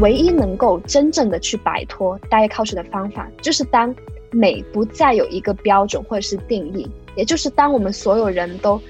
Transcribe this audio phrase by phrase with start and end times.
[0.00, 3.94] 唯一能够真正的去摆脱 diet culture 的方法，就是当
[4.30, 8.80] 美不再有一个标准或者是定义，也就是当我们所有人都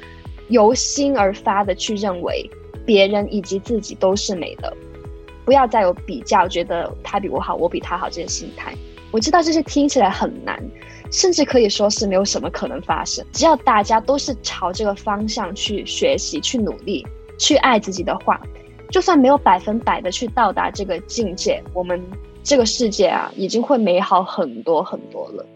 [0.48, 2.48] 由心而发的去认为
[2.86, 4.76] 别人以及自己都是美的，
[5.44, 8.74] 不要再有比较，觉得他比我好，我比他好这些心态。
[9.10, 10.62] 我知道这些听起来很难，
[11.10, 13.24] 甚至可以说是没有什么可能发生。
[13.32, 17.04] 只要大家都是朝这个方向去学习、去努力、
[17.36, 18.40] 去爱自己的话。
[18.90, 22.02] 就算没有百分百的去到达这个境界，我们
[22.42, 25.46] 这个世界啊，已经会美好很多很多了。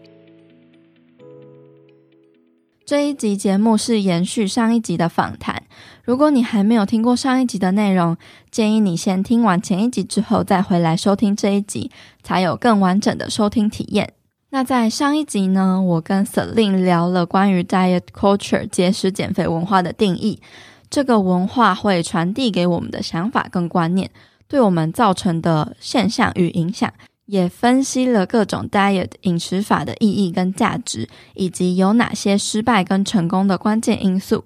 [2.85, 5.63] 这一集节目是延续上一集的访谈。
[6.03, 8.15] 如果你还没有听过上一集的内容，
[8.51, 11.89] 建议你先听完前一集之后再回来收听这一集，
[12.21, 14.13] 才有更完整的收听体验。
[14.51, 20.39] 那在上一集呢，我跟 Celine 聊了关于 Diet Culture 节食减肥文化的定义。
[20.95, 24.09] 这个文化会传递给我们的想法跟观念，
[24.47, 26.89] 对我们造成的现象与影响，
[27.25, 34.45] 也分析了各种 diet 饮食法的意义跟价值，以及有哪些失败跟成功的关键因素。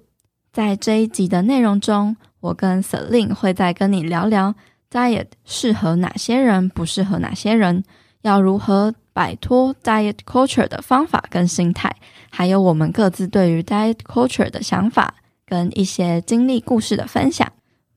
[0.52, 4.52] 在这一集的内容中，我跟 Celine 会再跟你聊聊
[4.90, 7.84] diet 适合哪些人，不适合哪些人，
[8.22, 11.94] 要如何摆脱 diet culture 的方法跟心态，
[12.28, 15.14] 还有我们各自对于 diet culture 的想法。
[15.50, 17.52] 跟一些经历故事的分享，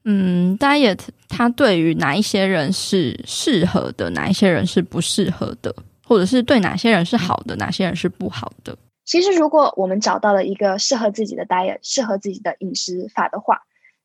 [0.05, 0.97] 嗯，diet
[1.29, 5.73] 它对于哪一些人是适合的，哪一些人是不适合的，
[6.03, 8.75] 或者是对哪些人是好的，哪些人是不好的。
[9.05, 13.61] 其实，如果我们找到了一个适合自己的 diet，适合自己的饮食法的话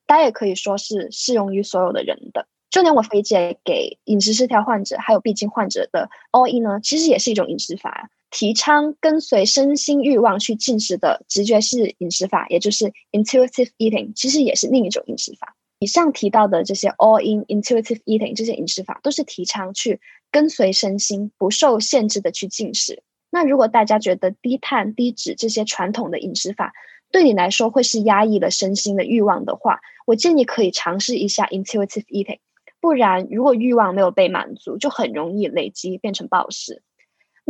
[0.07, 2.47] ，diet 可以说是适用于所有的人的。
[2.69, 8.11] 就连我推荐给饮食失调患者还有闭经患者的 All In 呢，其实也是一种饮食法。
[8.31, 15.55] 提倡跟随身心欲望去进食的直觉式饮食法，也就是 intuitive eating，其实也是另一种饮食法。
[15.81, 20.01] 以上提到的这些 all in intuitive eating 这些饮食法，都是提倡去
[20.31, 23.03] 跟随身心，不受限制的去进食。
[23.31, 26.73] 那如果大家觉得低碳低脂这些传统的饮食法
[27.13, 32.39] 对你来说会是压抑了身心的欲望的话，我建议可以尝试一下 intuitive eating。
[32.81, 36.83] 不然，如果欲望没有被满足，就很容易累积变成暴食。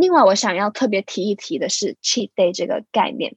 [0.01, 3.35] 另外，我想要特别提一提的是 cheat day 这个概念。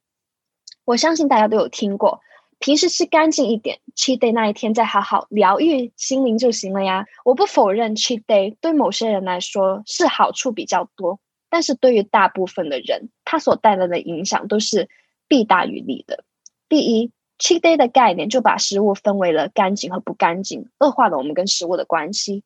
[0.86, 2.22] 我相信大家都有听过，
[2.60, 7.08] 平时吃干净一点，cheat day 那一天再好好疗愈心灵就行了呀。
[7.26, 14.88] 我不否认 cheat day 对某些人来说是好处比较多，但是对于大部分的人，它所带来的影响都是
[15.28, 16.24] 弊大于利的。
[16.70, 22.44] 第一，cheat day 的概念就把食物分为了干净和不干净，恶化了我们跟食物的关系。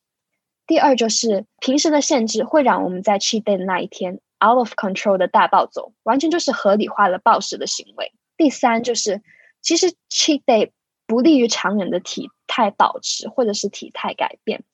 [0.66, 8.12] 第二就是平时的限制会让我们在 cheat day 的那一天 out of control 的大暴走，完全就是合理化了暴食的行为。
[8.36, 9.22] 第三就是
[9.62, 10.72] 其实 cheat day
[11.06, 14.64] 不利于长远的体态保持或者是体态改变。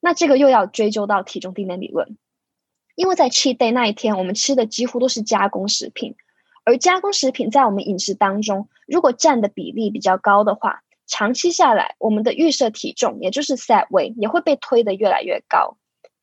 [0.00, 2.18] 那这个又要追究到体重低点理论，
[2.96, 6.16] 因为在 cheat day 那一天我们吃的几乎都是加工食品，
[6.64, 10.82] 而加工食品在我们饮食当中如果占的比例比较高的话。
[11.08, 15.76] 长期下来，我们的预设体重，也就是 set weight，也会被推得越来越高。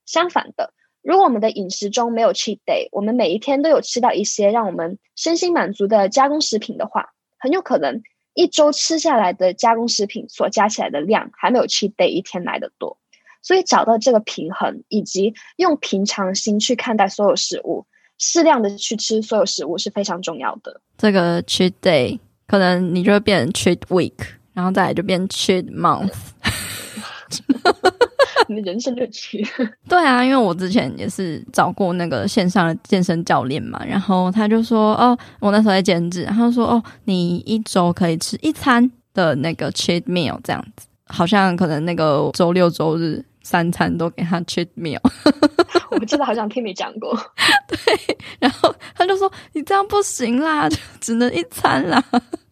[0.06, 7.10] 相反的，如果我们的饮食中没有 cheat day，我们每一天都有吃到一些让我们身心满足的加工食品的话，
[7.40, 8.02] 很有可能
[8.36, 12.98] 一周吃下来的加工食品所加起来的量，还没有 cheat day 一天来的多。
[13.42, 17.86] 所以找到这个平衡，以及用平常心去看待所有食物，
[18.18, 20.82] 适量的去吃所有食物是非常重要的。
[20.98, 24.14] 这个 cheat day 可能你就会变成 cheat week。
[24.56, 26.10] 然后再来就变 cheat month，
[28.48, 29.46] 你的人生就 cheat。
[29.90, 45.02] 对啊，因为我之前也是找过那个线上的健身教练嘛，然后他就说，哦，我那时候在减脂，他就说，哦，你一周可以吃一餐的那个 cheat meal 这样子，好像可能那个周六周日三餐都给他 cheat meal。
[45.92, 47.14] 我记得好像听你讲过，
[47.68, 47.78] 对，
[48.40, 52.02] 然后他就说，你这样不行啦，就只能一餐啦。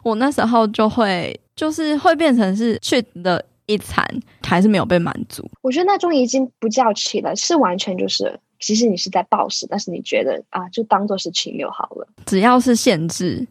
[0.02, 1.40] 我那时候就会。
[1.56, 4.04] 就是会变成是 cheat 的一餐，
[4.42, 5.48] 还是没有被满足。
[5.62, 12.06] 我觉得那种已经不叫 cheat 了，是完全就是，其实你是在暴食，但是你觉得啊，就当做是 cheat 就好了。
[12.26, 13.46] 只要是限制，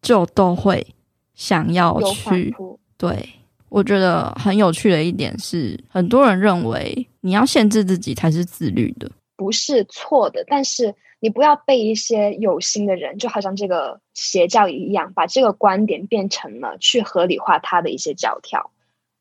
[0.00, 0.86] 就都会
[1.34, 2.54] 想要去。
[2.96, 3.28] 对，
[3.68, 10.94] 我觉得很有趣的一点是，很多人认为你要限制自己才是自律的，不是错的，但是。
[11.20, 18.70] 你不要被一些有心的人，就好像这个邪教一样，把这个观点变成了去合理化他的一些教条。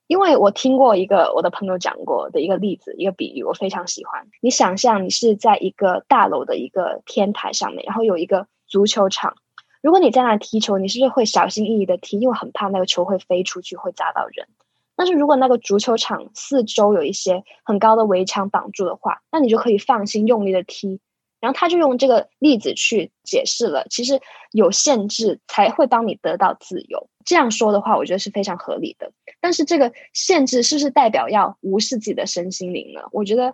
[0.08, 4.28] 因为我听过一个我的朋友讲过的一个例子，一个比喻，我非常喜欢。
[4.42, 9.36] 你想象你是在一个大楼的一个天台上面，然后有一个足球场。
[9.82, 14.48] 如果你在那踢球，你是不是会小心翼翼的踢，因为很怕那个球会飞出去，会砸到人？
[14.96, 21.00] 但是如果那个足球场四周有一些很高的围墙挡住的话，那你就可以放心用力的踢。
[21.40, 24.20] 然后他就用这个例子去解释了，其实
[24.52, 27.10] 有限制才会帮你得到自由。
[27.26, 29.12] 这样说的话，我觉得是非常合理的。
[29.40, 33.02] 但是这个限制是不是代表要无视自己的身心灵呢？
[33.12, 33.54] 我觉得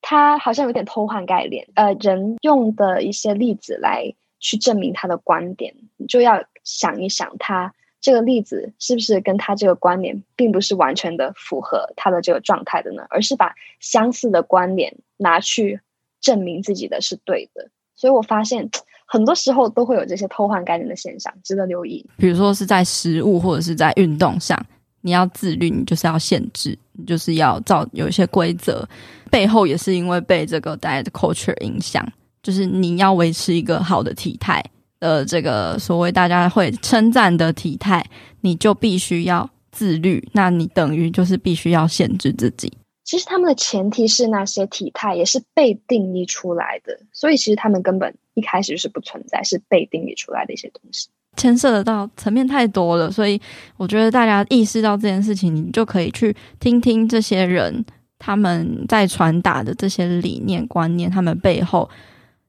[0.00, 1.68] 他好像有点偷换概念。
[1.74, 13.06] 呃，人用的一些例子来去证明他的观点，你就要想一想，他这个例子是不是跟他这个观点并不是完全的符合他的这个状态的呢？
[13.10, 15.80] 而是把相似的观点拿去。
[16.22, 18.70] 证明自己的是对的，所以我发现
[19.04, 22.06] 很多时候都会有这些偷换概念的现象，值得留意。
[22.16, 24.58] 比如说是在食物或者是在运动上，
[25.02, 28.88] 你要自律，你就是要限制，你就是要照有一些规则。
[29.30, 32.06] 背后也是因为被这个 diet culture 影响，
[32.42, 34.62] 就是你要维持一个好的体态，
[35.00, 38.04] 呃，这个所谓大家会称赞的体态，
[38.42, 40.26] 你就必须要自律。
[40.32, 42.72] 那你等于就是必须要限制自己。
[43.04, 53.10] 其实他们的前提是那些体态也是被定义出来的，所以其实他们根本一开始就是不存在，是被定义出来的一些东西，牵涉得到层面太多了。
[53.10, 53.40] 所以
[53.76, 57.84] 我觉得大家意识到这件事情，你就可以去听听这些人
[58.18, 61.90] 他们在传达的这些理念观念，他们背后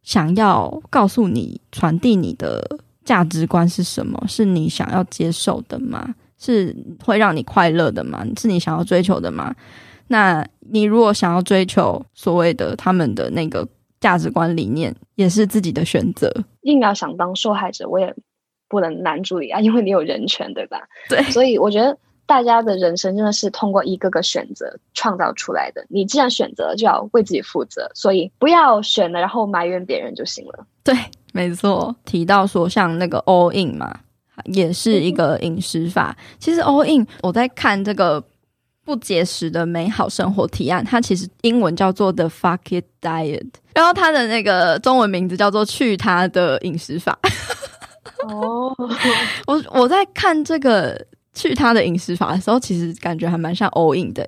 [0.03, 4.23] 想要告诉你、传递你的价值观是什么？
[4.27, 6.13] 是你想要接受的吗？
[6.37, 8.23] 是会让你快乐的吗？
[8.37, 9.55] 是你想要追求的吗？
[10.13, 13.67] 那你如果想要追求所谓的他们的那个
[13.99, 16.31] 价值观理念，也是自己的选择。
[16.61, 18.13] 硬要想当受害者，我也
[18.69, 20.77] 不能拦住你啊，因为你有人权，对吧？
[21.09, 21.19] 对。
[21.31, 25.83] 所以我觉得大家的人生真的是通过一个个选择创造出来的。
[25.89, 27.89] 你既然选择，就要为自己负责。
[27.95, 30.63] 所以不要选了，然后埋怨别人就行了。
[30.83, 30.93] 对，
[31.33, 31.95] 没错。
[32.05, 34.01] 提到说像那个 all in 嘛，
[34.45, 36.15] 也是一个饮食法。
[36.15, 36.37] 嗯。
[36.37, 38.23] 其实 all in，我在看这个。
[38.85, 47.17] 不节食的美好生活提案，它其实英文叫做 The Fuck It Diet，然后它的那个中文名字叫做去他 的饮食法。
[48.27, 48.75] 哦，
[49.47, 54.25] 我我在看这个去他的饮食法的时候，其实感觉还蛮像 all in 的。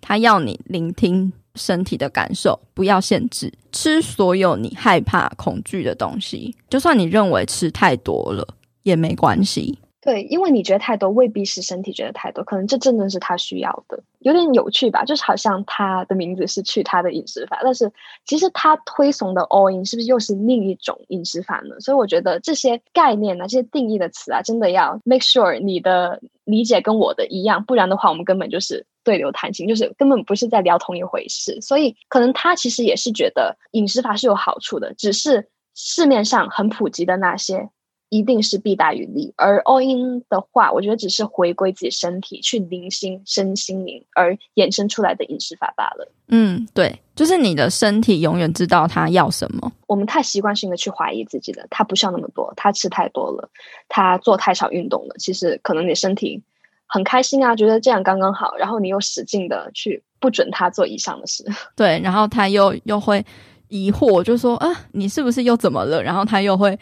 [0.00, 8.46] 他要你聆听身体的感受，不要限制，吃所有你害怕、恐惧的东西，就算你认为吃太多了
[8.84, 9.78] 也没关系。
[10.06, 15.04] 对，因为你觉得太多，未必是身体觉得太多，可能这真的是他需要的，有点有趣吧？
[15.04, 17.92] 就是好像他的名字是去他的饮食法，但是
[18.24, 21.80] 其实他推崇的 all in 是不是又是另一种饮食法呢？
[21.80, 31.60] 所以我觉得这些概念啊，这些定义的词啊，真的要 make sure 你的理解跟我的一样，不然的话，我们根本就是对牛弹琴，就是根本不是在聊同一回事。
[31.60, 37.70] 所以可能他其实也是觉得饮食法是有好处的，只是市面上很普及的那些。
[38.08, 46.08] 一定是弊大于利，而 all in 的话，我觉得只是回归自己身体，去聆心身心灵而衍生出来的饮食法罢了。
[46.28, 49.72] 嗯，对，就是你的身体永远知道它要什么。
[49.88, 53.48] 我们太习惯性的去怀疑自己了，他不需要那么多，他吃太多了，
[53.88, 55.16] 他做太少运动了。
[55.18, 56.40] 其实可能你身体
[56.86, 61.44] 很开心啊，觉得这样刚刚好，然后你又使劲的去不准他做以上的事。
[61.74, 63.24] 对，然后他又又会
[63.66, 66.00] 疑惑，就说啊，你是不是又怎么了？
[66.00, 66.78] 然后他又会。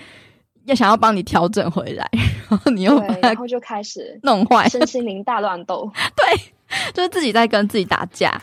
[0.66, 2.08] 要想要帮你调整回来，
[2.48, 6.52] 然后你又然后就开始弄坏身心灵大乱斗，对，
[6.94, 8.40] 就是自己在跟自己打架。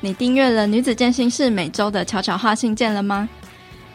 [0.00, 3.28] 你订阅了女子健心室每周的悄悄话信件了吗？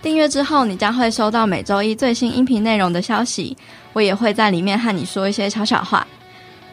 [0.02, 3.56] 订阅之后，你将会收到每周一最新音频内容的消息，
[3.94, 6.06] 我也会在里面和你说一些悄悄话。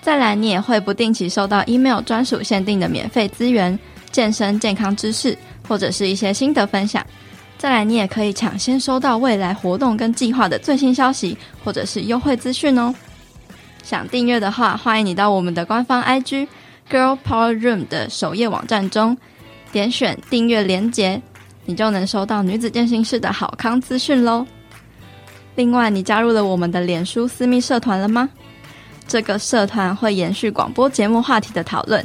[0.01, 3.77] 再来，你也会不定期收到 email 专属限定的免费资源。
[4.15, 7.05] 健身健康知识，或者是一些心得分享。
[7.59, 12.95] 再来，你也可以抢先收到未来活动跟计划的最新消息，或者是优惠资讯哦。
[13.83, 16.47] 想订阅的话，欢迎你到我们的官方 IG
[16.89, 19.19] Girl Power Room 的首页网站中，
[19.73, 21.21] 点选订阅连结，
[21.65, 24.47] 你就能收到女子健身室的好康资讯喽。
[25.57, 28.29] 另外，你加入了我们的脸书私密社团了吗？
[29.09, 32.05] 这个社团会延续广播节目话题的讨论。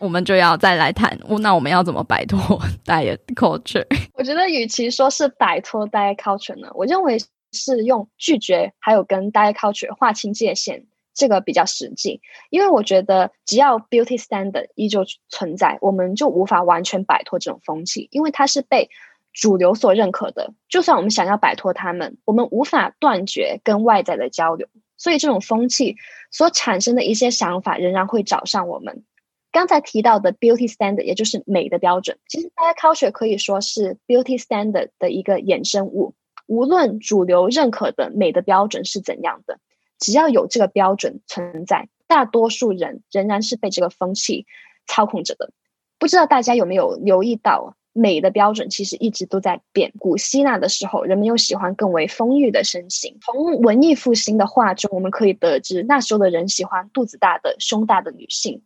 [0.00, 2.38] 我们就要再来谈，那我们要怎么摆脱
[2.86, 3.86] diet culture？
[4.14, 7.18] 我觉得，与其说是摆脱 diet culture 呢，我认为
[7.52, 12.22] 是用拒绝，还有跟 diet culture 划清界限，这个比较实际。
[12.48, 18.88] 因为我觉得，只要 beauty standard 依旧存在，我们就无法完全摆脱这种风气，因为它是被
[19.34, 20.54] 主流所认可的。
[20.70, 24.66] 就算我们想要摆脱他们，我们无法断绝跟外在的交流，
[24.96, 25.96] 所以这种风气
[26.30, 29.04] 所产生的一些想法，仍然会找上我们。
[29.52, 36.14] 刚才提到的 beauty standard，也就是美的标准，其实 diet culture 可以说是 beauty standard 的一个衍生物。
[36.46, 39.58] 无论主流认可的美的标准是怎样的，
[39.98, 44.46] 只要有这个标准存在，大多数人仍然是被这个风气
[44.86, 45.52] 操控着的。
[45.98, 49.92] 不知道大家有没有留意到，美的标准其实一直都在变。
[49.98, 53.18] 古希腊的时候，人们又喜欢更为丰腴的身形。
[53.20, 58.62] 从文艺复兴的画中，我们可以得知，那时候的人喜欢肚子大的、胸大的女性。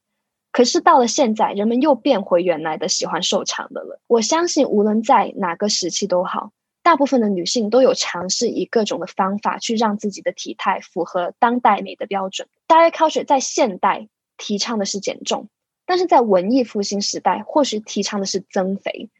[0.54, 4.00] 可是到了现在，人们又变回原来的喜欢瘦长的了。
[4.06, 6.52] 我相信，无论在哪个时期都好，
[6.84, 12.46] 大部分的女性都有尝试以各种的方法去让自己的体态符合当代美的标准。
[12.68, 15.48] Diet culture 在现代提倡的是减重，
[15.86, 19.10] 但是在文艺复兴时代，或许提倡的是增肥。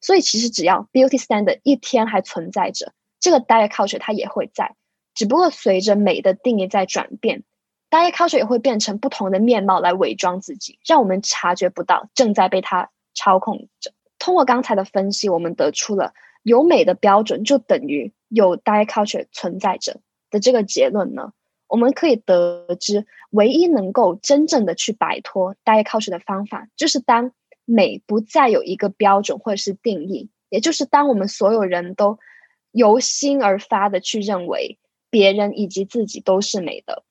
[0.00, 4.74] 所以，其实只要 beauty standard 一天还存在着，这个 diet culture 它也会在，
[5.14, 7.44] 只不过随着美的定义在转变。
[7.94, 13.92] Die culture 也会变成不同的面貌来伪装自己，让我们察觉不到正在被它操控着。
[14.18, 21.32] 通过刚才的分析，我们得出了有美的标准就等于有 Diet culture 存在着的这个结论呢。
[21.68, 27.30] 我们可以得知，唯一能够真正的去摆脱 Diet culture 的方法，就是当
[27.64, 32.18] 美不再有一个标准或者是定义，也就是当我们所有人都
[32.72, 34.78] 由心而发的去认为
[35.10, 37.04] 别人以及自己都是美的。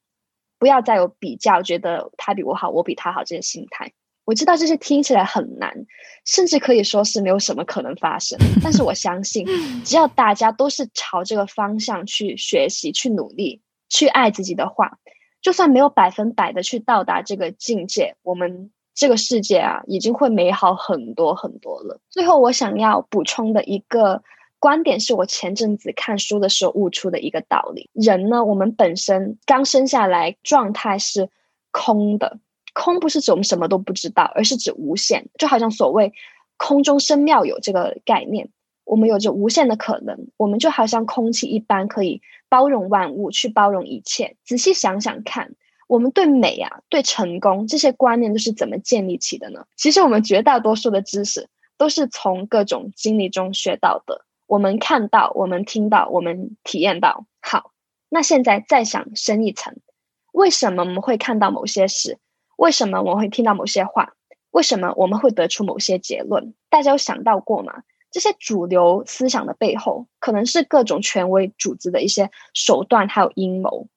[0.64, 3.92] 不要再有比较，觉得他比我好，我比他好这些心态。
[4.24, 5.86] 我知道这些听起来很难，
[6.24, 8.40] 甚至可以说是没有什么可能发生。
[8.64, 9.46] 但是我相信，
[9.84, 15.00] 只要大家都是朝这个方向去学习、去努力、去爱自己的话，
[15.42, 22.00] 就算没有百分百的去到达这个境界，我们这个世界啊，已经会美好很多很多了。
[22.10, 24.24] 最后，我想要补充的一个。
[24.64, 27.90] 观点是我前阵子看书的时候悟出的一个道理。
[27.92, 31.30] 人呢，我们本身刚生下来状态是
[31.72, 32.40] 空的，
[32.72, 35.28] 空不是指我们什么都不知道，而是指无限。
[35.38, 36.14] 就好像所谓
[36.56, 38.52] “空中生妙有”这个概念，
[38.86, 40.30] 我们有着无限的可能。
[40.38, 44.38] 我们就好像空气一般，可以包容万物，去包容一切。
[44.46, 45.56] 仔细想想看，
[45.90, 49.66] 我们对美啊、对成功这些观念都是怎么建立起的呢？
[49.76, 54.24] 其实我们绝大多数的知识都是从各种经历中学到的。
[54.48, 57.26] 我们看到，我们听到，我们体验到。
[57.42, 57.72] 好，
[58.10, 59.76] 那现在再想深一层，
[60.32, 62.20] 为什么我们会看到某些事？
[62.58, 64.14] 为什么我们会听到某些话？
[64.52, 66.54] 为什么我们会得出某些结论？
[66.70, 67.84] 大家有想到过吗？
[68.12, 73.88] 这些主流思想的背后，可能是各种权威组织的一些手段，还有阴谋。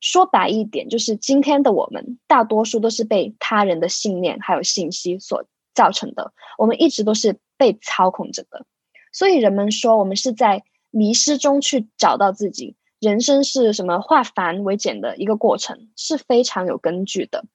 [0.00, 5.44] 说白一点，就是今天的我们，大多数都是被他人的信念还有信息所
[5.74, 6.32] 造成的。
[6.56, 8.64] 我们一直都是被操控着的。
[9.16, 12.76] 所以人们说，我们是在迷失中去找到自己。
[13.00, 17.46] 人生是什么化繁为简的一个过程，是非常有根据的。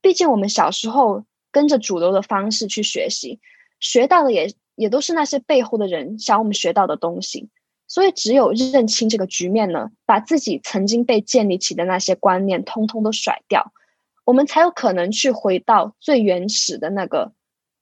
[0.00, 3.38] 毕竟我们小时候跟着主流的方式去学习，
[3.80, 7.50] 学到的也也都是那些背后的人想我们学到的东西。
[7.86, 13.74] 所以只有认清这个局面呢，把自己曾经被建立起的那些观念通通都甩掉，
[14.24, 17.32] 我们才有可能去回到最原始的那个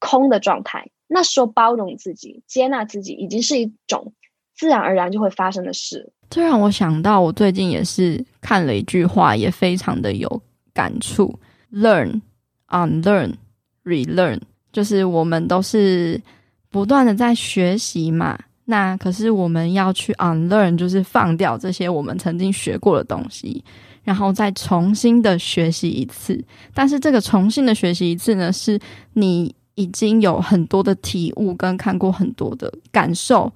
[0.00, 0.90] 空的状态。
[1.08, 4.12] 那时候包容自己、接纳自己，已经是一种
[4.54, 6.12] 自然而然就会发生的事。
[6.28, 10.42] 这让我想到，我最近也是看了一句话，也非常的有
[10.74, 11.34] 感触
[11.72, 12.20] ：learn,
[12.68, 13.32] unlearn,
[13.84, 14.38] relearn。
[14.70, 16.20] 就是我们都是
[16.70, 18.38] 不断的在学习嘛。
[18.66, 23.64] 那可是我们要去 unlearn，就是放掉这些我们曾经学过的东西，
[24.04, 26.44] 然后再重新的学习一次。
[26.74, 28.78] 但是这个重新的学习一次呢，是
[29.14, 29.54] 你。
[29.78, 33.52] 已经有很多的体悟跟看过很多的感受，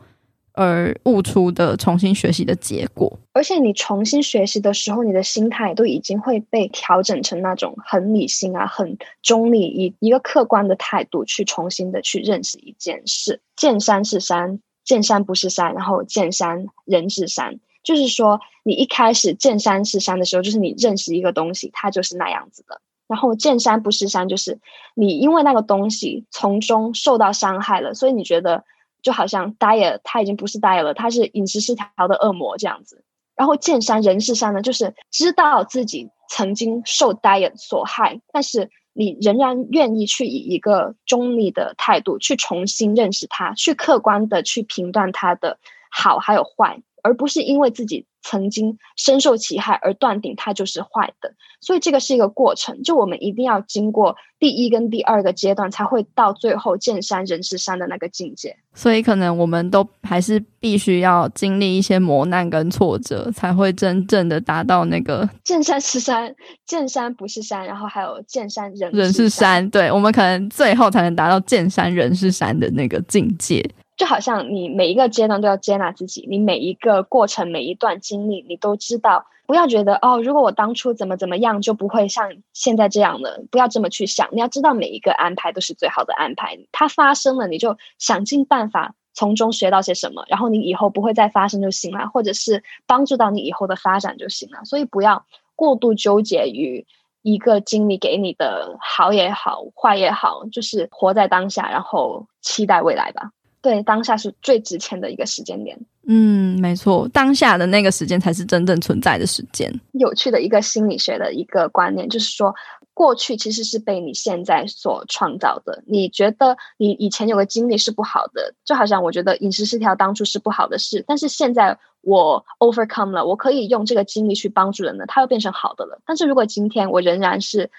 [0.52, 3.18] 而悟出的重新学习的结果。
[3.32, 13.40] 而且你重新学习的时候，你的心态都已经会被调整成那种很理性啊、很中立，以一个客观的态度去重新的去认识一件事。
[13.56, 17.58] 见山是山，见山不是山，然后见山人是山。
[17.82, 22.80] 就是说，你一开始见山是山的时候，就是你认识一个东西，它就是那样子的。
[23.12, 24.58] 然后见山不是山，就是
[24.94, 28.64] 你因为那个东西从中受到伤害了，所以你觉得
[29.02, 33.04] 就好像 diet 它已经不是 diet 了，它是饮食失调的恶魔这样子。
[33.36, 45.58] 然后见山人是山呢，就是知道自己曾经受 diet 所害，但是你仍然愿意去以一个中立的态度去重新认识它，去客观的去评断它的
[45.90, 48.06] 好还有坏，而不是因为自己。
[48.22, 58.56] 曾经深受其害而断定它就是坏的，所以这个是一个过程，就我们一定要经过第一跟第二个阶段，才会到最后见山人是山的那个境界。
[58.74, 69.68] 所以可能我们都还是必须要经历一些磨难跟挫折，才会真正的达到那个见山是山，见山不是山，然后还有见山人人是山。
[69.68, 73.62] 对，我们可能最后才能达到见山人是山的那个境界。
[74.02, 83.44] 就好像你每一个阶段都要接纳自己，你每一个过程、每一段经历，你都知道，不要觉得哦，如果我当初怎么怎么样，就不会像现在这样了。
[83.52, 86.58] 不要这么去想，你要知道每一个安排都是最好的安排。
[86.72, 94.64] 它发生了，你就想尽办法从中学到些什么，然后你以后不会再发生就行了，或者是帮助到你以后的发展就行了。
[94.64, 96.84] 所以不要过度纠结于
[97.22, 103.30] 一个经历给你的好也好，坏也好，就是活在当下，然后期待未来吧。
[103.62, 105.78] 对，当下是最值钱的一个时间点。
[106.08, 109.72] 嗯，没错，当下的那个时间才是真正存在的时间。
[109.92, 112.52] 有趣的一个心理学的一个观念，就是说，
[112.92, 115.80] 过去其实是被你现在所创造的。
[115.86, 126.00] 你觉得你以前有个经历是不好的，就好像我觉得饮食失调当初是不好的事，但是现在我 overcome 了，我可以用这个经历去帮助人了，它又变成好的了。
[126.04, 127.70] 但是如果今天我仍然是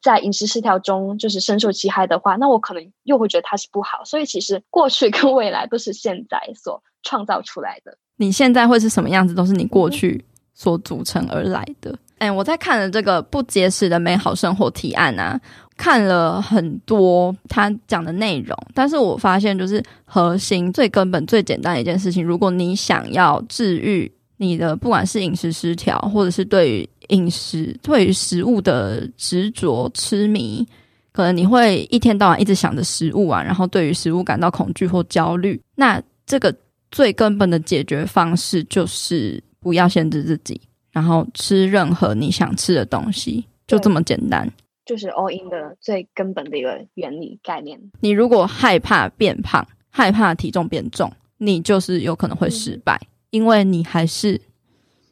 [0.00, 4.04] 在饮食失调中，就是深受其害的话，那我可能又会觉得它是不好。
[4.04, 7.96] 所以其实过去跟未来都是现在所创造出来的。
[8.16, 10.24] 你现在会是什么样子，都是你过去
[10.54, 11.96] 所组成而来的。
[12.18, 15.40] 哎、嗯，我在看了这个不节食的美好生活提案啊，
[15.76, 30.66] 看了很多他讲的内容，但是我发现就是核心、最根本、最简单的一件事情，如果你想要治愈你的，不管是饮食失调，或者是对于饮食对于食物的执着痴迷，
[31.12, 35.60] 可能你会一天到晚一直想着食物啊，然后对于食物感到恐惧或焦虑。
[35.74, 36.54] 那这个
[36.90, 40.60] 最根本的解决方式就是不要限制自己，
[40.92, 44.50] 然后吃任何你想吃的东西，就这么简单。
[44.86, 47.78] 就是 all in 的最根本的一个原理概念。
[48.00, 54.40] 你如果害怕变胖，害怕体重变重，你就是有可能会失败，嗯、因为你还是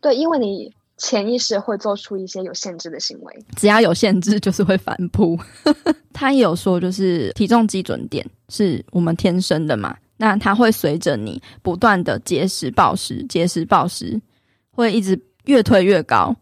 [0.00, 0.72] 对，因为你。
[0.98, 5.38] 潜意识会做出一些有限制的行为，只要有限制就是会反扑。
[6.10, 14.18] 他也有说，就是体重基准点是我们天生的嘛，那它会随着你不断的节食暴食，节食暴食
[14.70, 16.34] 会一直越推越高。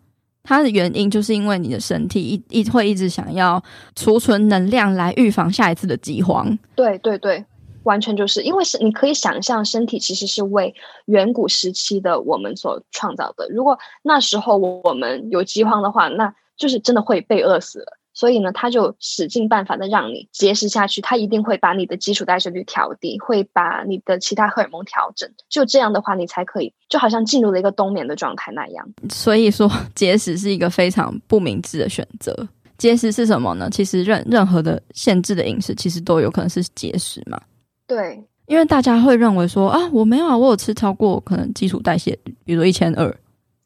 [0.44, 3.60] 它的原因就是因为你的身体一一会一直想要
[3.96, 6.56] 储存能量来预防下一次的饥荒。
[6.76, 7.44] 对对对。
[7.84, 10.74] 完全就是因为是你可以想象，身体其实是为
[11.06, 13.48] 远古时期的我们所创造的。
[13.50, 17.98] 如果那时候我们有饥荒的话，那就是真的会被饿死了。
[18.16, 25.28] 所以呢，他就使尽办法的让你节食下去，他一定会把你的基础代谢率调低，会把你的其他荷尔蒙调整。
[25.48, 28.88] 就这样的话，你才可以就好像进入了一个冬眠的状态那样。
[29.10, 32.48] 所以说， 节食是一个非常不明智的选择。
[32.78, 33.68] 节食是什么呢？
[33.68, 37.40] 其实任任何的限制的饮食，其实都有可能是节食嘛。
[37.86, 43.14] 对，因为大家会认为说啊，我没有啊，我有吃超过可能基础代谢，比如说一千二，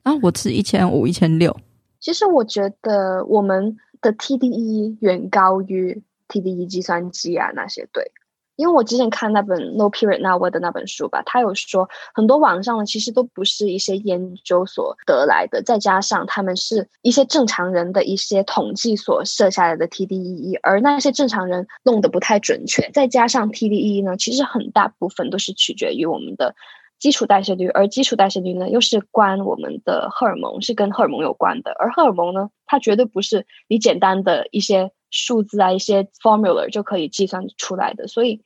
[0.03, 1.57] 啊，我吃一千五、一千六。
[2.01, 8.13] 其实我觉得我们的 TDE 远高于 TDE 计算机啊那些，对。
[8.59, 26.57] 因为我之前看那本《No Period Now What》的那本书吧，他有说很多网上的其实都不是一些研究所得来的，再加上他们是一些正常人的一些统计所设下来的 TDEE，而那些正常人弄得不太准确，再加上 TDEE 呢，其实很大部分都是取决于我们的
[26.99, 34.90] 基础代谢率，而基础代谢率呢，又是关我们的荷尔蒙，是跟荷尔蒙有关的，而荷尔蒙呢，它绝对不是你简单的一些。
[35.11, 38.40] 数字啊，一些 formula 就可以计算出来的，所以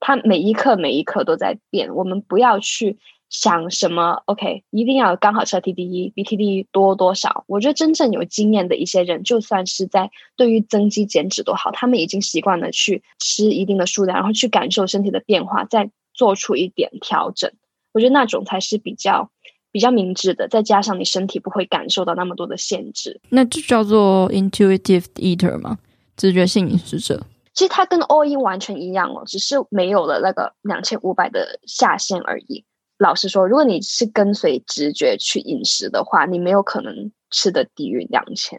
[0.00, 1.94] 它每一刻每一刻都在变。
[1.94, 2.98] 我们不要去
[3.28, 7.44] 想什么，OK，一定要刚好吃 TDE，比 TDE 多多少。
[7.48, 17.52] 我觉得真正有经验的一些人，就算是在对于增肌减脂都好，他们已经习惯了去吃一定的数量，然后去感受身体的变化，再做出一点调整。
[17.92, 19.30] 我觉得那种才是比较
[19.72, 25.78] 比较明智的，再加上你身体不会感受到那么多的限制，那就叫做 intuitive eater 吗？
[26.16, 27.20] 直觉性饮食者，
[27.54, 32.64] 其实它跟 all in 完全一样哦，只是没有了那个两千五百的下限而已。
[32.98, 38.58] 老实说，如果你是跟随直觉去饮食的话，你没有可能吃的低于两千，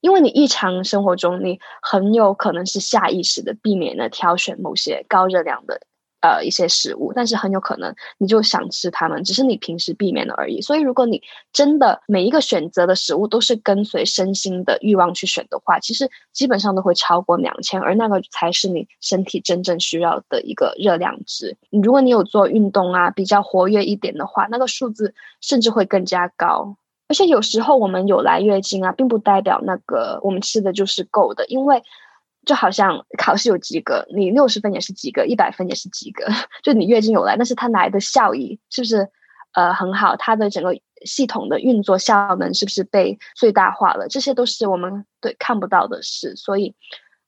[0.00, 5.80] 因为你日常生活中你很有可能是下意识的避免了挑选某些高热量的
[6.26, 10.60] 呃一些食物，但是很有可能你就想吃它们，只是你平时避免了而已。
[10.60, 21.56] 所以如果你真的每一个选择的食物都是跟随身心的欲望去选的话，其实基本上都会超过两千，而那个才是你身体真正需要的一个热量值。
[21.70, 26.76] 如果你有做运动啊，比较活跃一点的话，那个数字甚至会更加高。
[27.08, 31.80] 而且有时候我们有来月经啊，并不代表那个我们吃的就是够的，因为
[32.46, 36.24] 就好像考试有及格，你六十分也是及格，一百分也是及格，
[36.64, 39.06] 就你月经有来，但是它来的效益是不是
[39.52, 40.16] 呃很好？
[40.16, 44.08] 它的整个系统的运作效能是不是被最大化了？
[44.08, 46.74] 这些都是我们对看不到的事，所以。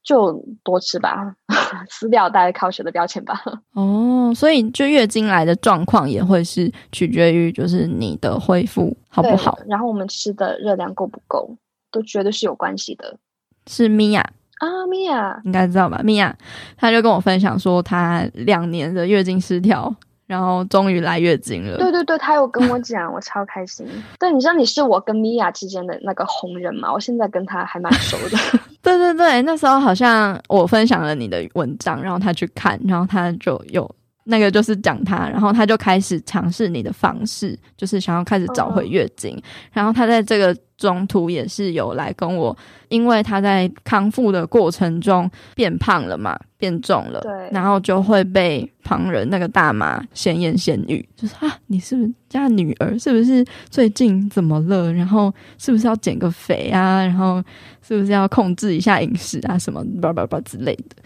[0.05, 1.35] 就多吃吧，
[1.91, 3.43] 撕掉大家考学的标签吧。
[3.75, 11.55] 哦，所以就月经来的状况也会是取决于就是你的恢复好不好，然后我们吃的热量够不够，
[11.91, 13.19] 都绝对是有关系的。
[13.67, 14.25] 是米娅
[14.59, 16.01] 啊，米娅应该知道吧？
[16.05, 16.35] 米娅，
[16.77, 19.95] 她就跟我分享说，她两年的月经失调。
[20.29, 21.79] 然后终于来月经了。
[21.79, 23.87] 对对对，她有跟我讲，我超开心。
[24.21, 26.93] 对，你知道你是我跟米娅之间的那个红人吗？
[26.93, 28.37] 我现在跟她还蛮熟的。
[28.83, 33.91] 对对对，那时候好像我分享了你的文章，然后她去看，然后她就有。
[34.31, 39.33] 那个就是讲他，然后他就开始尝试你的方式，就是想要开始找回月经。
[39.33, 39.43] Oh.
[39.73, 42.55] 然后他在这个中途也是有来跟我，
[42.91, 52.99] 因为他在康复的过程中变胖了嘛，变重了，对，然后就会被旁人那个大妈闲言闲语，就是啊，你是不是家女儿？
[52.99, 54.93] 是不是最近怎么了？
[54.93, 57.03] 然后是不是要减个肥啊？
[57.03, 57.43] 然后
[57.81, 59.59] 是不是要控制一下饮食啊？
[59.59, 60.97] 什么叭叭叭之类的，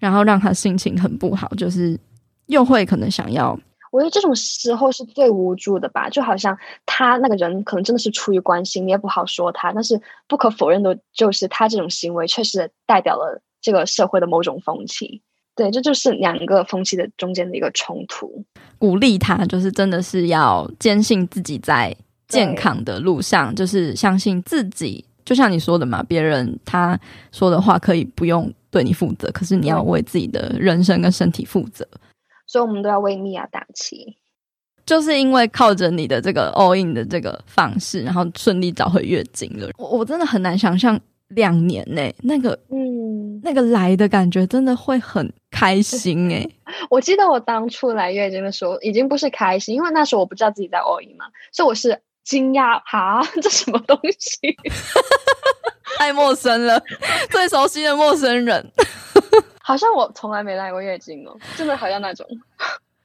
[0.00, 1.96] 然后让他心情很不好，就是。
[2.46, 3.58] 又会可能想要，
[3.90, 15.22] 我觉得这种时候是最无助的吧，就好像他那个人可能真的是出于关心，你也不好说他，但是不可否认的就是他这种行为确实代表了这个社会的某种风气。
[15.56, 18.44] 对，这就是两个风气的中间的一个冲突。
[18.76, 25.04] 鼓励他，就是真的是要坚信自己在健康的路上，就是相信自己。
[25.24, 26.98] 就像你说的嘛，别人他
[27.30, 31.86] 说的话可以不用对你负责，可是你要为自己的人生跟身体负责。
[32.54, 34.16] 所以我们都要为米娅打气，
[34.86, 39.68] 就是因为靠着你的这个 all in 的这个方式，然后顺利找回月经了。
[39.76, 40.96] 我我真的很难想象
[41.30, 46.56] 两年内、欸、那个嗯那个来的感觉，真的会很开心哎、欸。
[46.88, 54.56] 我记得我当初来月经的时候，已经不是开心，因为那时候我不知道自己在 all in 嘛，所以我是惊讶哈， 这什么东西？
[55.98, 56.80] 太陌生了，
[57.32, 58.70] 最熟悉的陌生人。
[59.66, 62.26] 好像我从来没来过月经哦，真的好像那种。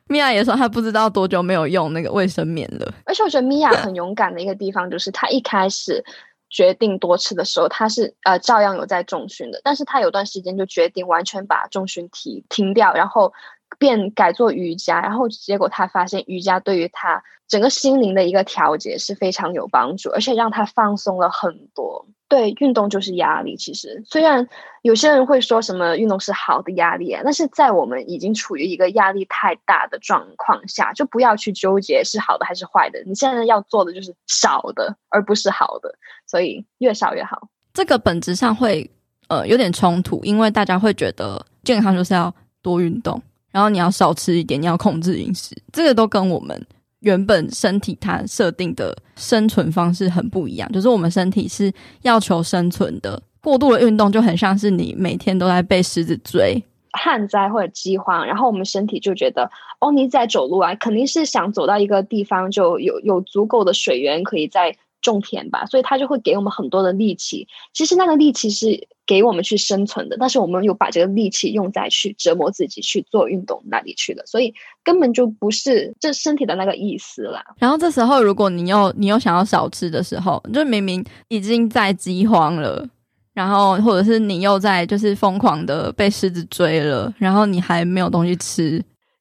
[0.08, 2.94] 米娅也说她不知道多久没有用那个卫生棉了。
[3.06, 6.04] 而且我觉得米娅很勇敢的一个地方，就是她一开始
[6.50, 13.32] 决定多吃的时候，她是呃照样有在重训的，但是她有段时间就决定完全把重训停停掉，然后
[13.78, 22.06] 变改做瑜伽，然后结果他发现瑜伽对于他整个心灵的一个调节是非常有帮助，而且让他放松了很多。
[22.28, 23.58] 对，运动就是压力。
[23.58, 24.48] 其实，虽然
[24.84, 33.02] 有些人会说什么运动是好的压力，但是在我们已经处于一个压力太大的状况下，就不要去纠结是好的还是坏的。
[33.08, 35.92] 你现在要做的就是少的，而不是好的，
[36.28, 37.48] 所以越少越好。
[37.74, 38.88] 这个本质上会
[39.28, 43.20] 呃有点冲突，因为大家会觉得健康就是要多运动，
[43.52, 46.66] 然后你要少吃一点，你要控制饮食，这个都跟我们。
[47.02, 67.48] 原本身体它设定的生存方式很不一样，就是我们身体是要求生存的，过度的运动就很像是你每天都在被狮子追，旱灾或者饥荒，然后我们身体就觉得，哦，你在走路啊，肯定是想走到一个地方就有有足够的水源可以在种田吧，所以它就会给我们很多的力气。
[67.72, 77.44] 其实那个力气是给我们去生存的，但是我们又把这个力气用在去折磨自己去做运动那里去了，所以根本就不是这身体的那个意思啦。
[77.58, 82.88] 然后这时候，如果你又你又想要少吃的时候，就明明已经在饥荒了，
[83.34, 88.78] 然后或者是你又在就是疯狂的被狮子追了，然后你还没有东西吃。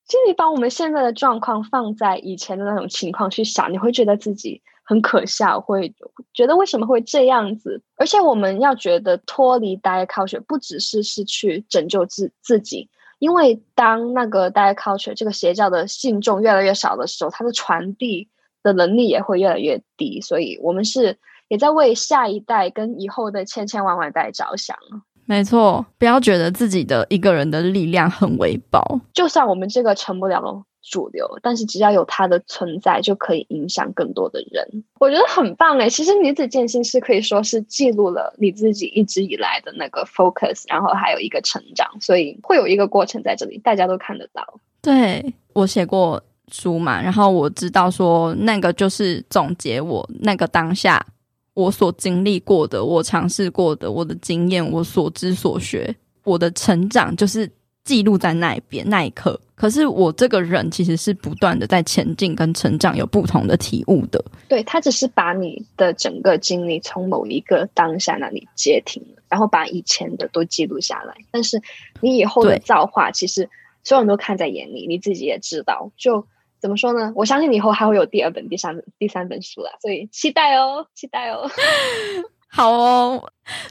[0.07, 5.95] 其实你把我们现在的状况放在以前的那种情况去想，你会觉得自己很可笑，会
[6.33, 7.83] 觉得为什么会这样子？
[7.97, 18.31] 而且我们要觉得脱离 diet culture 不只是是去拯救自自己，因为当那个 diet culture 这个邪教的信众越来越少的时候，它的传递
[18.63, 20.23] 的能力也会越来越低。
[20.23, 24.75] 所以我们是也在为下一代跟以后的千千万万代着想。
[25.27, 28.81] 没错，不要觉得自己的一个人的力量很微薄。
[29.13, 34.67] 就算我们这个成不了主流，但是只要有它的存在，就可以影响更多的人。
[34.99, 35.89] 我觉得很棒诶。
[35.89, 44.43] 其实女子健心是可以说是记录了你自己一直以来的那个 focus，然后还有一个成长，所以会有一个过程在这里，大家都看得到。
[44.81, 51.05] 对，我写过书嘛，然后我知道说那个就是总结我那个当下
[51.55, 57.51] 我所经历过的，我尝试过的，我的经验，我所知所学，我的成长，就是
[57.89, 59.41] 记录在那一边那一刻。
[59.55, 64.23] 可是我这个人其实是不断的在前进跟成长，有不同的体悟的。
[64.47, 71.15] 对，他只是把你的整个经历从某一个当下那里截停了，然后把以前的都记录下来。
[71.31, 71.63] 但是
[72.03, 73.49] 你以后的造化，其实
[73.83, 75.91] 所有人都看在眼里，你自己也知道。
[75.97, 76.27] 就
[76.61, 77.13] 怎么说呢？
[77.17, 81.51] 我相信你以后还会有第二本、第三本、第三本书啦，所以期待哦，期待哦。
[82.49, 83.23] 好哦，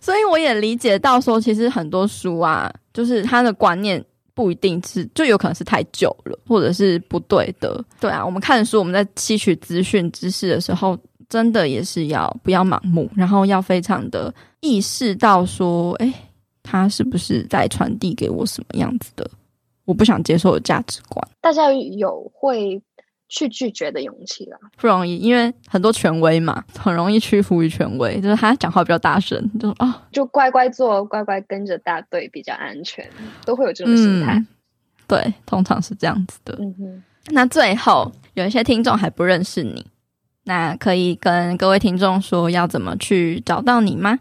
[0.02, 4.04] 所以我也理解到说，其实很多书啊，就是它的观念。
[4.34, 7.84] 不一定是，就有可能是太久了，或者是不对的。
[8.00, 10.96] 对啊，我们看书，我们在吸取资讯知识的时候，
[11.28, 16.14] 真的也是要不要盲目，然后要非常的意识到说，哎，
[16.62, 19.28] 他是不是在传递给我什么样子的，
[19.86, 21.28] 我不想接受的价值观。
[21.42, 22.80] 大家有会。
[23.30, 33.06] 去拒绝的勇气啦，不容易，因为很多权威嘛，很容易屈服于权威，就是他讲话比较大声，就啊、哦，就乖乖做，乖乖跟着大队比较安全，
[33.46, 34.48] 都会有这种心态、嗯。
[35.08, 36.58] 对，通常是这样子的。
[36.60, 37.04] 嗯哼。
[37.32, 39.86] 那最后有一些听众还不认识你，
[40.46, 44.20] 那可以跟各位听众说要怎么去找到你吗？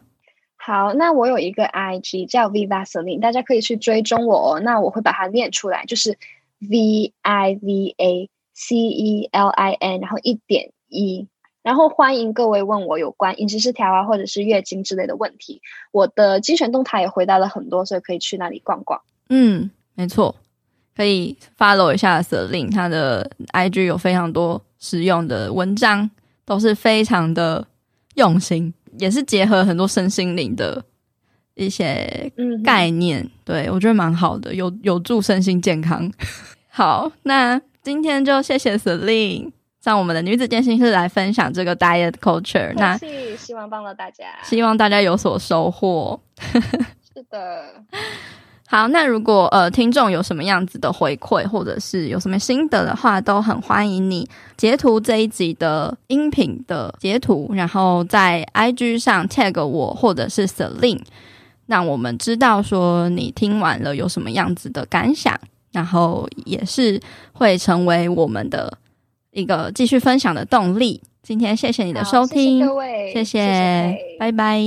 [0.57, 4.61] 好，那我有一个 IG 叫 Viva Celine，大家可以去追踪我哦。
[4.61, 6.19] 那我会把它念出来，就是
[6.59, 8.31] V I V A。
[8.57, 11.29] C E L I N，然后一点一，
[11.62, 15.61] 然后欢迎各位问我有关饮食失调啊，或者是月经之类的问题。
[15.92, 18.99] 我的精选动态也回答了很多，所以可以去那里逛逛。
[19.29, 20.35] 嗯，没错，
[20.97, 26.11] 可以 follow 一下 Celine，他的 IG 有非常多实用的文章，
[26.47, 27.66] 都是非常的
[28.14, 30.83] 用心，也是结合很多身心灵的
[31.55, 32.33] 一些
[32.64, 33.23] 概念。
[33.23, 36.11] 嗯、对，我觉得蛮好的，有有助身心健康。
[36.71, 37.61] 好，那。
[37.87, 42.72] 今天就谢谢 Celine 上我们的女子健身室来分享这个 diet culture。
[42.75, 42.99] 那
[43.37, 46.18] 希望帮到大家，希望大家有所收获。
[47.14, 47.62] 是的，
[48.66, 61.03] 好，那如果呃听众有什么样子的回馈，或者是有什么心得的话，都很欢迎你截图这一集的音频的截图，然后在 IG 上 tag 我或者是 Celine，
[61.66, 65.38] 让我们知道说你听完了有什么样子的感想。
[65.77, 66.99] 然后也是
[67.35, 68.79] 会成为我们的
[69.33, 71.03] 一个继续分享的动力。
[71.23, 74.59] 今天谢谢你的收听，谢谢各位，谢谢，谢谢，拜拜，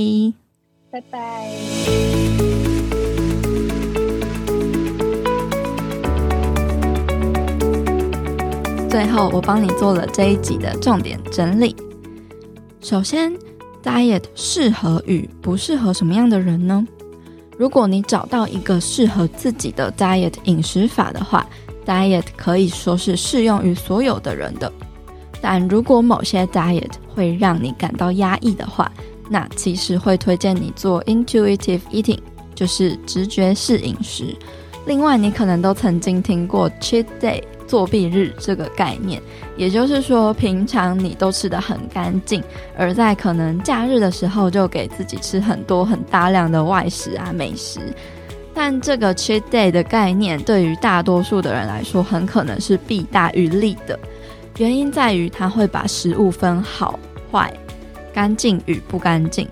[0.92, 1.48] 拜拜。
[8.88, 11.74] 最后，我帮你做了这一集的重点整理。
[12.80, 13.32] 首先
[13.82, 16.86] ，diet 适合与不适合什么样的人呢？
[17.60, 21.46] 如果你找到一个适合自己的 diet 饮食法的话
[21.84, 24.72] ，diet 可以说是适用于所有的人的。
[25.42, 28.90] 但如果某些 diet 会让你感到压抑的话，
[29.28, 32.20] 那其实会推荐你做 intuitive eating，
[32.54, 34.34] 就是直觉式饮食。
[34.86, 37.42] 另外，你可能都曾经听过 cheat day。
[37.66, 39.22] 作弊日这个概念，
[39.56, 42.42] 也就是说，平常你都吃得很干净，
[42.76, 47.78] 而在可能假日的时候，就给自己吃很多很大量的外食啊美食。
[48.52, 53.96] 但这个 cheat day 的概念，对于大多数的人来说，很可能是弊大于利的。
[54.58, 56.98] 原因在于，它会把食物分好
[57.30, 57.54] 坏、
[58.12, 59.46] 干净与不干净，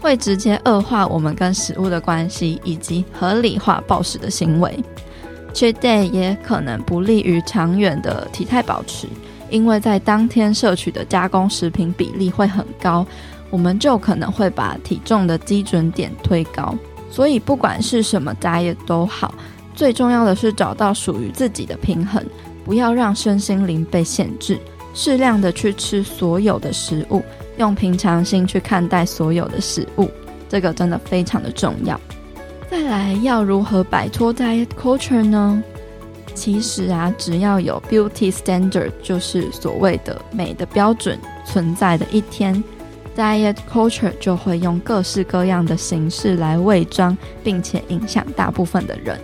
[0.00, 4.78] 会直接恶化我们跟食物的关系，以及合理化暴食的行为。
[5.54, 9.08] Today 也可能不利于长远的体态保持，
[9.50, 13.04] 因为在当天摄取的加工食品比例会很高，
[13.50, 16.74] 我们就可能会把体重的基准点推高。
[17.10, 19.34] 所以不管是什么 diet 都好，
[19.74, 22.22] 最重要的是找到属于自己的平衡，
[22.64, 24.60] 不要让身心灵被限制，
[24.94, 27.22] 适量的去吃所有的食物，
[27.58, 30.10] 用平常心去看待所有的食物，
[30.48, 32.00] 这个真的非常的重要。
[32.70, 35.62] 再来要如何摆脱 diet culture 呢？
[36.34, 42.62] 其实啊，只要有 beauty standard，就是所谓的美的标准存在的一天
[43.16, 49.18] ，diet culture 就会用各式各样的形式来伪装，并且影响大部分的人。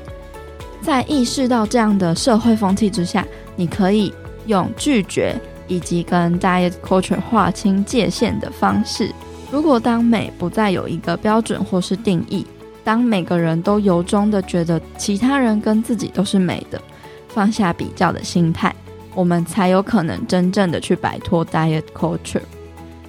[0.82, 4.12] 在意识到这样的社会风气之下，你可以
[4.46, 9.10] 用拒绝以及跟 diet culture 划清界限的方式。
[9.50, 12.46] 如果当美不再有一个标准或是定义，
[12.82, 16.80] 当每个人都由衷的觉得其他人跟自己都是美的，
[17.28, 18.74] 放下比较的心态，
[19.14, 22.42] 我们才有可能真正的去摆脱 diet culture。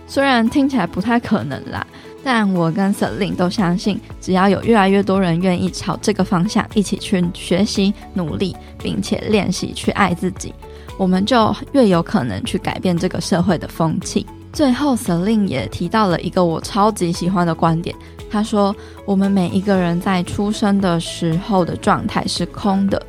[0.08, 1.86] 虽然听起来不太可能啦，
[2.24, 10.54] 但我跟 Celine 都相信，只要有越来越多人愿意朝这个方向一起去学习、努力，并且练习去爱自己，
[10.98, 14.26] 我们就越有可能去改变这个社会的风气。
[14.54, 17.94] 最后，Celine 也提到了一个我超级喜欢的观点，
[18.32, 18.74] 他说
[19.06, 23.02] ：“我们每一个人在出生的时候的状态是空的，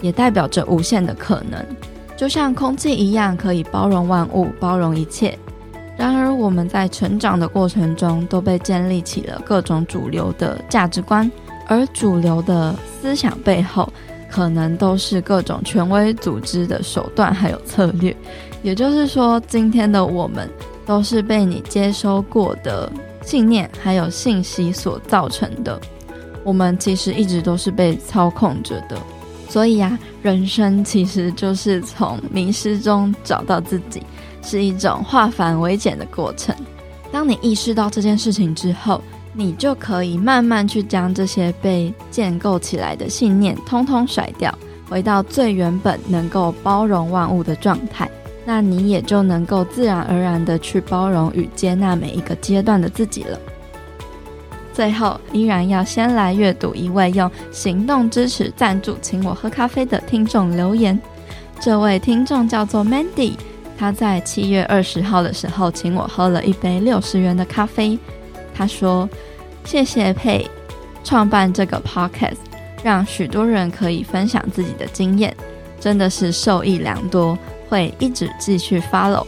[0.00, 1.62] 也代表着无限的可能，
[2.16, 5.38] 就像空气一样，可以包容万物，包容一切。”
[5.98, 11.30] 然而，我们在成长的过程中都被建立起了各种主流的价值观，
[11.66, 13.92] 而主流的思想背后，
[14.30, 18.14] 可能都是各种权威组织的手段还有策略。
[18.62, 20.48] 也就是说，今天的我们
[20.86, 22.90] 都是被你接收过的
[23.22, 25.80] 信念还有信息所造成的。
[26.44, 28.96] 我们其实一直都是被操控着的。
[29.48, 34.02] 所以呀，人生其实就是从迷失中找到自己。
[34.40, 36.56] 是一种化繁为简的过程。
[37.12, 39.02] 当你意识到这件事情之后，
[39.38, 44.52] 你就可以慢慢去将这些被建构起来的信念通通甩掉，
[44.90, 48.10] 回到最原本能够包容万物的状态。
[48.44, 53.38] 那你也就能够自然而然的去包容与接纳每一个阶段的自己了。
[54.74, 61.00] 最后，依然要先来阅读一位用行动支持赞助请我喝咖啡的听众留言。
[61.60, 63.34] 这位听众叫做 Mandy。
[63.78, 67.96] 他在七月二十号的时候，请我喝了一杯六十元的咖啡。
[68.58, 69.08] 他说
[69.64, 70.44] ：“谢谢佩
[71.04, 72.38] 创办这个 podcast，
[72.82, 75.32] 让许多人可以分享自己的经验，
[75.78, 79.24] 真的是受益良多，会一直继续 follow。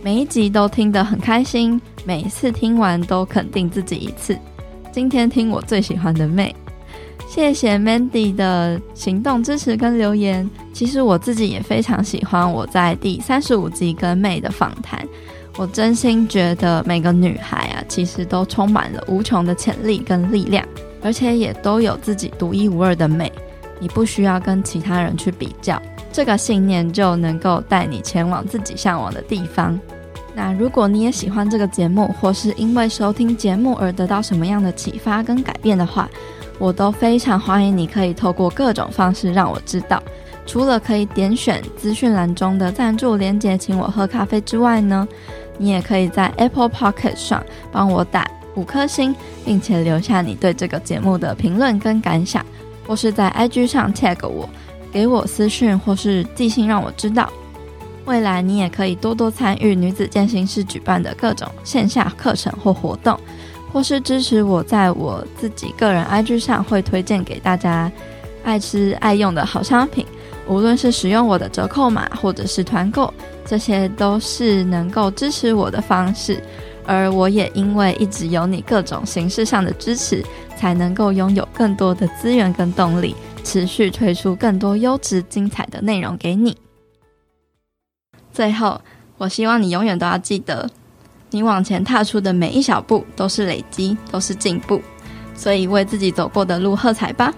[0.00, 4.38] 每一集都听得很开心，每一次听完都肯定自己一次。
[4.92, 6.54] 今天听我最喜欢的妹。”
[7.28, 10.48] 谢谢 Mandy 的行动支持跟留言。
[10.72, 15.06] 其实我自己也非常喜欢我在第三十五集跟妹的访谈。
[15.58, 20.64] 我真心觉得每个女孩啊，其实都充满了无穷的潜力跟力量，
[21.02, 23.30] 而且也都有自己独一无二的美。
[23.80, 29.76] 你不需要跟其他人去比较，这个信念就能够带你前往自己向往的地方。
[30.32, 36.08] 那如果你也喜欢这个节目，或是因为收听节目而得到什么样的启发跟改变的话，
[36.60, 40.00] 我都非常欢迎你，可以透过各种方式让我知道。
[40.46, 45.06] 除了可以点选资讯栏中的赞助连结，请我喝咖啡之外呢，
[45.58, 52.44] 你也可以在 Apple Pocket 上帮我打五颗星，并且留下你对这个节目的评论跟感想，
[52.86, 54.48] 或是在 IG 上 tag 我，
[54.90, 57.30] 给我私讯或是寄信让我知道。
[58.06, 63.18] 未来你也可以多多参与女子健身室举办的各种线下课程或活动。
[63.70, 67.92] 或是支持我，在我自己个人 IG 上会推荐给大家
[68.42, 70.06] 爱吃爱用的好商品，
[70.48, 73.12] 无论是使用我的折扣码或者是团购，
[73.44, 76.42] 这些都是能够支持我的方式。
[76.86, 80.24] 而我也因为一直有你各种形式上的支持，
[80.56, 86.56] 才能够拥有更多的资源跟动力，持续推出更多优质精彩的内容给你。
[88.32, 88.80] 最后，
[89.18, 90.68] 我希望你永远都要记得。
[91.30, 94.80] 你往前踏出的每一小步都是累积，都是进步，
[95.34, 97.34] 所以为自己走过的路喝彩吧！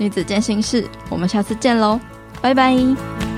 [0.00, 2.00] 女子健心事，我们下次见喽，
[2.40, 3.29] 拜拜。